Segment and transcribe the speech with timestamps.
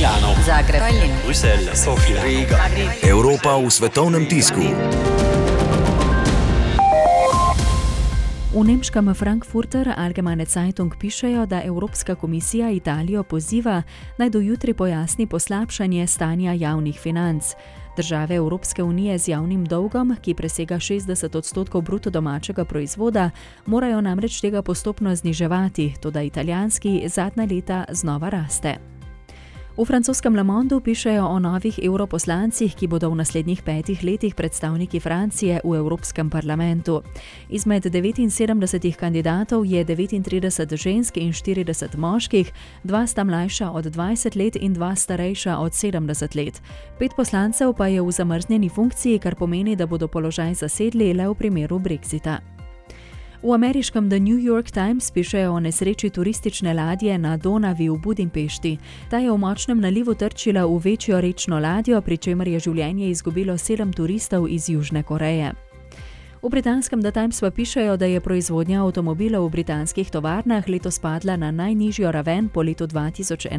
[0.00, 2.56] Milano, Zagreb, Tallinn, Bruselj, Sofija, Riga.
[3.04, 4.64] Evropa v svetovnem tisku.
[8.56, 13.82] V nemškem Frankfurter Allgemeine Zeitung pišejo, da Evropska komisija Italijo poziva
[14.16, 17.52] naj do jutri pojasni poslabšanje stanja javnih financ.
[17.96, 23.30] Države Evropske unije z javnim dolgom, ki presega 60 odstotkov bruto domačega proizvoda,
[23.66, 28.89] morajo namreč tega postopno zniževati, tudi italijanski zadnja leta znova raste.
[29.76, 35.00] V francoskem Le Mondu pišejo o novih europoslancih, ki bodo v naslednjih petih letih predstavniki
[35.00, 37.02] Francije v Evropskem parlamentu.
[37.48, 42.52] Izmed 79 kandidatov je 39 žensk in 40 moških,
[42.84, 46.62] dva sta mlajša od 20 let in dva starejša od 70 let.
[46.98, 51.34] Pet poslancev pa je v zamrznjeni funkciji, kar pomeni, da bodo položaj zasedli le v
[51.34, 52.59] primeru Brexita.
[53.42, 58.76] V ameriškem The New York Times pišejo o nesreči turistične ladje na Donavi v Budimpešti.
[59.10, 63.58] Ta je v močnem nalivu trčila v večjo rečno ladjo, pri čemer je življenje izgubilo
[63.58, 65.69] sedem turistov iz Južne Koreje.
[66.40, 71.36] V britanskem The Times pa pišejo, da je proizvodnja avtomobilov v britanskih tovarnah letos padla
[71.36, 73.52] na najnižjo raven po letu 2011,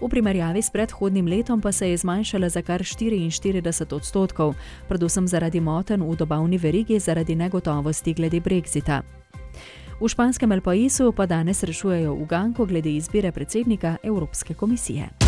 [0.00, 4.56] v primerjavi s predhodnim letom pa se je zmanjšala za kar 44 odstotkov,
[4.88, 9.04] predvsem zaradi moten v dobavni verigi zaradi negotovosti glede brexita.
[10.00, 15.27] V španskem El Paisu pa danes rešujejo uganko glede izbire predsednika Evropske komisije.